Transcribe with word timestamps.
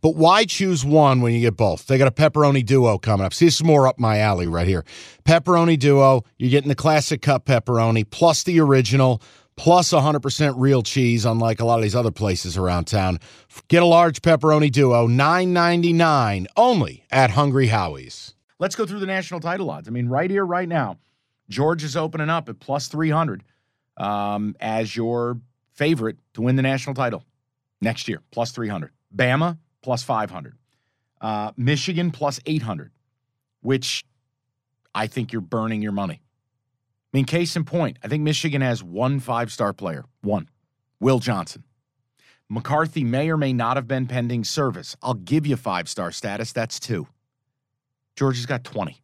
But 0.00 0.16
why 0.16 0.44
choose 0.44 0.84
one 0.84 1.20
when 1.20 1.34
you 1.34 1.40
get 1.40 1.56
both? 1.56 1.86
They 1.86 1.98
got 1.98 2.08
a 2.08 2.12
pepperoni 2.12 2.64
duo 2.64 2.98
coming 2.98 3.26
up. 3.26 3.34
See, 3.34 3.46
this 3.46 3.56
is 3.56 3.64
more 3.64 3.86
up 3.86 3.98
my 3.98 4.18
alley 4.18 4.46
right 4.46 4.66
here. 4.66 4.84
Pepperoni 5.24 5.78
duo, 5.78 6.24
you're 6.38 6.50
getting 6.50 6.68
the 6.68 6.74
classic 6.74 7.22
cup 7.22 7.46
pepperoni 7.46 8.08
plus 8.08 8.42
the 8.42 8.60
original 8.60 9.22
plus 9.56 9.90
100% 9.92 10.54
real 10.56 10.82
cheese, 10.82 11.24
unlike 11.24 11.60
a 11.60 11.64
lot 11.64 11.78
of 11.78 11.82
these 11.82 11.96
other 11.96 12.12
places 12.12 12.56
around 12.56 12.86
town. 12.86 13.18
Get 13.66 13.82
a 13.82 13.86
large 13.86 14.22
pepperoni 14.22 14.70
duo, 14.70 15.08
$9.99 15.08 16.46
only 16.56 17.04
at 17.10 17.30
Hungry 17.30 17.66
Howie's. 17.66 18.34
Let's 18.60 18.76
go 18.76 18.86
through 18.86 19.00
the 19.00 19.06
national 19.06 19.40
title 19.40 19.68
odds. 19.70 19.88
I 19.88 19.90
mean, 19.90 20.08
right 20.08 20.30
here, 20.30 20.46
right 20.46 20.68
now, 20.68 20.98
Georgia 21.48 21.86
is 21.86 21.96
opening 21.96 22.30
up 22.30 22.48
at 22.48 22.60
plus 22.60 22.88
300 22.88 23.42
um, 23.96 24.54
as 24.60 24.94
your 24.96 25.38
favorite 25.72 26.18
to 26.34 26.42
win 26.42 26.56
the 26.56 26.62
national 26.62 26.94
title 26.94 27.24
next 27.80 28.08
year, 28.08 28.22
plus 28.30 28.52
300. 28.52 28.90
Bama, 29.14 29.58
plus 29.88 30.02
500. 30.02 30.54
Uh, 31.18 31.52
Michigan 31.56 32.10
plus 32.10 32.40
800, 32.44 32.90
which 33.62 34.04
I 34.94 35.06
think 35.06 35.32
you're 35.32 35.40
burning 35.40 35.80
your 35.80 35.92
money. 35.92 36.20
I 36.20 37.16
mean, 37.16 37.24
case 37.24 37.56
in 37.56 37.64
point, 37.64 37.98
I 38.04 38.08
think 38.08 38.22
Michigan 38.22 38.60
has 38.60 38.84
one 38.84 39.18
five 39.18 39.50
star 39.50 39.72
player, 39.72 40.04
one, 40.20 40.50
Will 41.00 41.20
Johnson. 41.20 41.64
McCarthy 42.50 43.02
may 43.02 43.30
or 43.30 43.38
may 43.38 43.54
not 43.54 43.78
have 43.78 43.88
been 43.88 44.06
pending 44.06 44.44
service. 44.44 44.94
I'll 45.02 45.14
give 45.14 45.46
you 45.46 45.56
five 45.56 45.88
star 45.88 46.12
status. 46.12 46.52
That's 46.52 46.78
two. 46.78 47.06
Georgia's 48.14 48.44
got 48.44 48.64
20. 48.64 49.00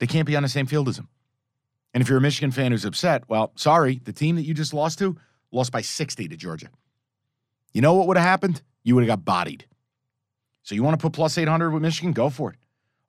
They 0.00 0.06
can't 0.06 0.26
be 0.26 0.36
on 0.36 0.42
the 0.42 0.50
same 0.50 0.66
field 0.66 0.86
as 0.90 0.98
him. 0.98 1.08
And 1.94 2.02
if 2.02 2.10
you're 2.10 2.18
a 2.18 2.20
Michigan 2.20 2.50
fan 2.50 2.72
who's 2.72 2.84
upset, 2.84 3.24
well, 3.26 3.52
sorry, 3.54 4.02
the 4.04 4.12
team 4.12 4.36
that 4.36 4.42
you 4.42 4.52
just 4.52 4.74
lost 4.74 4.98
to 4.98 5.16
lost 5.50 5.72
by 5.72 5.80
60 5.80 6.28
to 6.28 6.36
Georgia. 6.36 6.68
You 7.72 7.80
know 7.80 7.94
what 7.94 8.06
would 8.06 8.18
have 8.18 8.26
happened? 8.26 8.60
You 8.84 8.94
would 8.94 9.02
have 9.02 9.18
got 9.18 9.24
bodied. 9.24 9.66
So 10.62 10.74
you 10.74 10.82
want 10.82 10.98
to 10.98 11.02
put 11.02 11.12
plus 11.12 11.36
800 11.38 11.70
with 11.70 11.82
Michigan? 11.82 12.12
Go 12.12 12.30
for 12.30 12.50
it. 12.50 12.56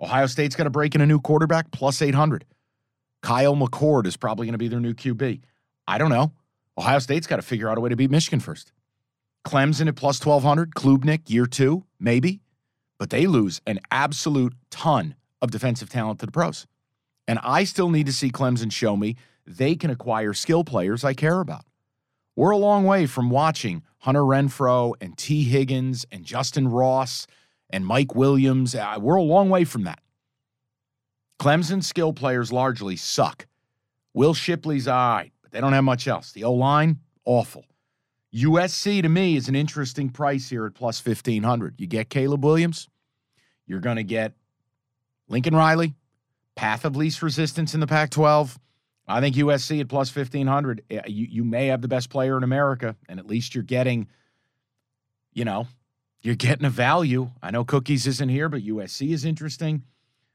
Ohio 0.01 0.25
State's 0.25 0.55
got 0.55 0.65
to 0.65 0.69
break 0.69 0.95
in 0.95 1.01
a 1.01 1.05
new 1.05 1.19
quarterback, 1.19 1.71
plus 1.71 2.01
800. 2.01 2.45
Kyle 3.21 3.55
McCord 3.55 4.05
is 4.05 4.17
probably 4.17 4.45
going 4.47 4.53
to 4.53 4.57
be 4.57 4.67
their 4.67 4.79
new 4.79 4.93
QB. 4.93 5.41
I 5.87 5.97
don't 5.97 6.09
know. 6.09 6.33
Ohio 6.77 6.99
State's 6.99 7.27
got 7.27 7.37
to 7.37 7.41
figure 7.41 7.69
out 7.69 7.77
a 7.77 7.81
way 7.81 7.89
to 7.89 7.95
beat 7.95 8.11
Michigan 8.11 8.39
first. 8.39 8.73
Clemson 9.45 9.87
at 9.87 9.95
plus 9.95 10.23
1200, 10.23 10.73
Klubnik, 10.73 11.29
year 11.29 11.45
two, 11.45 11.85
maybe. 11.99 12.41
But 12.97 13.09
they 13.09 13.27
lose 13.27 13.61
an 13.67 13.79
absolute 13.91 14.53
ton 14.71 15.15
of 15.41 15.51
defensive 15.51 15.89
talent 15.89 16.19
to 16.19 16.25
the 16.25 16.31
pros. 16.31 16.65
And 17.27 17.39
I 17.43 17.63
still 17.63 17.89
need 17.89 18.05
to 18.07 18.13
see 18.13 18.29
Clemson 18.29 18.71
show 18.71 18.95
me 18.95 19.15
they 19.45 19.75
can 19.75 19.89
acquire 19.89 20.33
skill 20.33 20.63
players 20.63 21.03
I 21.03 21.13
care 21.13 21.39
about. 21.39 21.65
We're 22.35 22.51
a 22.51 22.57
long 22.57 22.83
way 22.83 23.05
from 23.05 23.29
watching 23.29 23.83
Hunter 23.99 24.21
Renfrow 24.21 24.93
and 24.99 25.17
Tee 25.17 25.43
Higgins 25.43 26.05
and 26.11 26.25
Justyn 26.25 26.71
Ross 26.71 27.27
and 27.69 27.85
Mike 27.85 28.15
Williams. 28.15 28.73
Uh, 28.75 28.97
we're 28.99 29.15
a 29.15 29.21
long 29.23 29.49
way 29.49 29.63
from 29.63 29.83
that. 29.83 29.99
Clemson 31.39 31.83
skill 31.83 32.13
players 32.13 32.51
largely 32.51 32.95
suck. 32.95 33.47
Will 34.13 34.33
Shipley's 34.33 34.87
all 34.87 35.15
right, 35.15 35.31
but 35.41 35.51
they 35.51 35.61
don't 35.61 35.73
have 35.73 35.83
much 35.83 36.07
else. 36.07 36.31
The 36.31 36.43
O 36.43 36.53
line, 36.53 36.99
awful. 37.25 37.65
USC 38.33 39.01
to 39.01 39.09
me 39.09 39.35
is 39.35 39.47
an 39.47 39.55
interesting 39.55 40.09
price 40.09 40.49
here 40.49 40.65
at 40.65 40.73
plus 40.73 41.05
1500. 41.05 41.75
You 41.77 41.85
get 41.85 42.09
Caleb 42.09 42.43
Williams, 42.43 42.89
you're 43.67 43.79
going 43.79 43.97
to 43.97 44.03
get 44.03 44.33
Lincoln 45.27 45.55
Riley, 45.55 45.93
path 46.55 46.83
of 46.83 46.95
least 46.95 47.21
resistance 47.21 47.73
in 47.73 47.79
the 47.79 47.87
Pac 47.87 48.09
12. 48.09 48.59
I 49.07 49.19
think 49.19 49.35
USC 49.35 49.81
at 49.81 49.89
plus 49.89 50.15
1500, 50.15 50.83
eh, 50.89 51.01
you, 51.07 51.27
you 51.29 51.43
may 51.43 51.67
have 51.67 51.81
the 51.81 51.87
best 51.87 52.09
player 52.09 52.37
in 52.37 52.43
America, 52.43 52.95
and 53.09 53.19
at 53.19 53.27
least 53.27 53.53
you're 53.53 53.63
getting, 53.63 54.07
you 55.33 55.43
know, 55.43 55.67
you're 56.21 56.35
getting 56.35 56.65
a 56.65 56.69
value. 56.69 57.29
I 57.41 57.51
know 57.51 57.65
Cookies 57.65 58.07
isn't 58.07 58.29
here, 58.29 58.47
but 58.47 58.63
USC 58.63 59.11
is 59.11 59.25
interesting. 59.25 59.83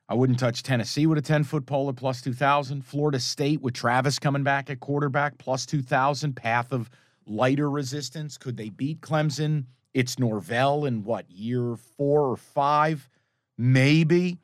I 0.08 0.14
wouldn't 0.14 0.38
touch 0.38 0.62
Tennessee 0.62 1.06
with 1.06 1.18
a 1.18 1.22
10 1.22 1.44
foot 1.44 1.66
pole 1.66 1.88
at 1.88 1.96
plus 1.96 2.20
2,000. 2.22 2.82
Florida 2.82 3.20
State 3.20 3.60
with 3.60 3.74
Travis 3.74 4.18
coming 4.18 4.42
back 4.42 4.70
at 4.70 4.80
quarterback 4.80 5.38
plus 5.38 5.66
2,000. 5.66 6.34
Path 6.34 6.72
of 6.72 6.90
lighter 7.26 7.70
resistance. 7.70 8.38
Could 8.38 8.56
they 8.56 8.70
beat 8.70 9.00
Clemson? 9.00 9.64
It's 9.92 10.18
Norvell 10.18 10.86
in 10.86 11.04
what, 11.04 11.30
year 11.30 11.76
four 11.96 12.22
or 12.30 12.36
five? 12.36 13.08
Maybe. 13.58 14.38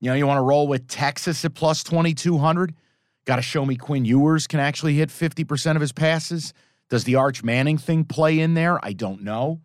You 0.00 0.10
know, 0.10 0.14
you 0.14 0.26
want 0.26 0.38
to 0.38 0.42
roll 0.42 0.68
with 0.68 0.88
Texas 0.88 1.44
at 1.44 1.54
plus 1.54 1.82
2,200. 1.84 2.74
Got 3.24 3.36
to 3.36 3.42
show 3.42 3.64
me 3.64 3.76
Quinn 3.76 4.04
Ewers 4.04 4.46
can 4.46 4.60
actually 4.60 4.94
hit 4.94 5.08
50% 5.08 5.76
of 5.76 5.80
his 5.80 5.92
passes. 5.92 6.52
Does 6.90 7.04
the 7.04 7.14
Arch 7.16 7.42
Manning 7.42 7.78
thing 7.78 8.04
play 8.04 8.38
in 8.40 8.54
there? 8.54 8.84
I 8.84 8.92
don't 8.92 9.22
know. 9.22 9.60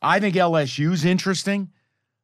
I 0.00 0.18
think 0.20 0.34
LSU's 0.34 1.04
interesting. 1.04 1.70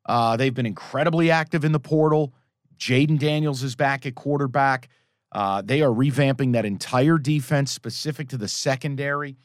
Uh, 0.07 0.37
they've 0.37 0.55
been 0.55 0.67
incredibly 0.67 1.31
active 1.31 1.65
in 1.65 1.73
the 1.73 1.81
portal. 1.81 2.33
Jayden 2.79 3.19
Daniels 3.19 3.63
is 3.63 3.77
back 3.77 4.07
at 4.07 4.15
quarterback. 4.15 4.89
Uh, 5.33 5.61
they 5.63 5.83
are 5.83 5.91
revamping 5.91 6.55
that 6.55 6.65
entire 6.65 7.19
defense 7.19 7.73
specific 7.73 8.31
to 8.31 8.39
the 8.39 8.49
secondary. 8.49 9.37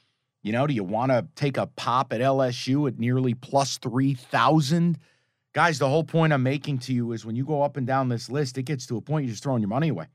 You 0.41 0.53
know, 0.53 0.66
do 0.66 0.74
you 0.74 0.84
want 0.84 1.12
to 1.12 1.28
take 1.35 1.58
a 1.58 1.68
pop 1.68 2.14
at 2.14 2.22
LSU 2.22 2.88
at 2.88 2.97
nearly 2.97 3.34
plus 3.34 3.78
3,000? 3.78 4.97
Guys, 5.53 5.80
the 5.80 5.88
whole 5.88 6.03
point 6.03 6.34
I'm 6.34 6.44
making 6.44 6.80
to 6.80 6.94
you 6.94 7.12
is 7.12 7.25
when 7.25 7.35
you 7.35 7.46
go 7.46 7.62
up 7.62 7.78
and 7.78 7.85
down 7.85 8.09
this 8.09 8.30
list, 8.30 8.58
it 8.58 8.64
gets 8.64 8.85
to 8.88 8.97
a 8.97 9.02
point 9.02 9.25
you're 9.25 9.31
just 9.31 9.44
throwing 9.44 9.62
your 9.62 9.70
money 9.70 9.90
away. 9.90 10.08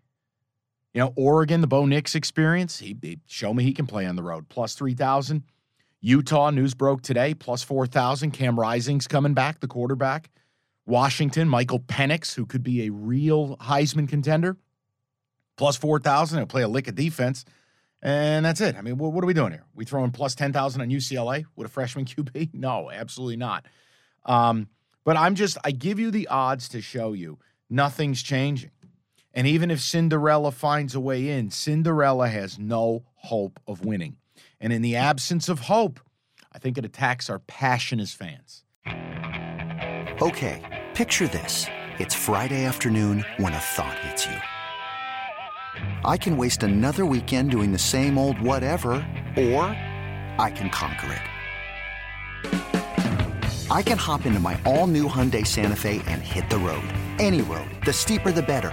You 0.94 1.02
know, 1.02 1.12
Oregon, 1.16 1.60
the 1.60 1.66
Bo 1.66 1.86
Nix 1.86 2.14
experience, 2.14 2.78
he, 2.78 2.96
he 3.00 3.18
show 3.26 3.52
me 3.52 3.62
he 3.64 3.72
can 3.72 3.86
play 3.86 4.06
on 4.06 4.16
the 4.16 4.22
road. 4.22 4.48
Plus 4.48 4.74
3,000. 4.74 5.44
Utah, 6.00 6.50
news 6.50 6.74
broke 6.74 7.02
today, 7.02 7.34
plus 7.34 7.62
4,000. 7.62 8.30
Cam 8.30 8.58
Rising's 8.58 9.08
coming 9.08 9.34
back, 9.34 9.60
the 9.60 9.66
quarterback. 9.66 10.30
Washington, 10.86 11.48
Michael 11.48 11.80
Penix, 11.80 12.34
who 12.34 12.46
could 12.46 12.62
be 12.62 12.86
a 12.86 12.90
real 12.90 13.56
Heisman 13.58 14.08
contender, 14.08 14.56
plus 15.56 15.76
4,000. 15.76 16.38
He'll 16.38 16.46
play 16.46 16.62
a 16.62 16.68
lick 16.68 16.88
of 16.88 16.94
defense. 16.94 17.44
And 18.00 18.46
that's 18.46 18.60
it. 18.60 18.76
I 18.76 18.80
mean, 18.80 18.96
what, 18.96 19.12
what 19.12 19.22
are 19.24 19.26
we 19.26 19.34
doing 19.34 19.52
here? 19.52 19.64
We 19.74 19.84
throwing 19.84 20.12
plus 20.12 20.34
10,000 20.34 20.80
on 20.80 20.88
UCLA 20.88 21.44
with 21.56 21.66
a 21.66 21.70
freshman 21.70 22.04
QB? 22.06 22.54
No, 22.54 22.90
absolutely 22.90 23.36
not. 23.36 23.66
Um, 24.24 24.68
but 25.04 25.16
I'm 25.16 25.34
just, 25.34 25.58
I 25.64 25.72
give 25.72 25.98
you 25.98 26.10
the 26.10 26.28
odds 26.28 26.68
to 26.70 26.80
show 26.80 27.12
you 27.12 27.38
nothing's 27.68 28.22
changing. 28.22 28.70
And 29.38 29.46
even 29.46 29.70
if 29.70 29.80
Cinderella 29.80 30.50
finds 30.50 30.96
a 30.96 31.00
way 31.00 31.28
in, 31.28 31.50
Cinderella 31.50 32.26
has 32.26 32.58
no 32.58 33.04
hope 33.14 33.60
of 33.68 33.84
winning. 33.84 34.16
And 34.60 34.72
in 34.72 34.82
the 34.82 34.96
absence 34.96 35.48
of 35.48 35.60
hope, 35.60 36.00
I 36.50 36.58
think 36.58 36.76
it 36.76 36.84
attacks 36.84 37.30
our 37.30 37.38
passion 37.38 38.00
as 38.00 38.12
fans. 38.12 38.64
Okay, 40.20 40.84
picture 40.92 41.28
this. 41.28 41.66
It's 42.00 42.16
Friday 42.16 42.64
afternoon 42.64 43.24
when 43.36 43.52
a 43.52 43.60
thought 43.60 43.96
hits 44.00 44.26
you. 44.26 44.34
I 46.04 46.16
can 46.16 46.36
waste 46.36 46.64
another 46.64 47.06
weekend 47.06 47.52
doing 47.52 47.70
the 47.70 47.78
same 47.78 48.18
old 48.18 48.40
whatever, 48.40 48.90
or 49.36 49.62
I 50.36 50.52
can 50.52 50.68
conquer 50.68 51.12
it. 52.42 53.70
I 53.70 53.82
can 53.82 53.98
hop 53.98 54.26
into 54.26 54.40
my 54.40 54.60
all 54.66 54.88
new 54.88 55.06
Hyundai 55.06 55.46
Santa 55.46 55.76
Fe 55.76 56.02
and 56.08 56.22
hit 56.22 56.50
the 56.50 56.58
road. 56.58 56.88
Any 57.20 57.42
road. 57.42 57.70
The 57.84 57.92
steeper, 57.92 58.32
the 58.32 58.42
better 58.42 58.72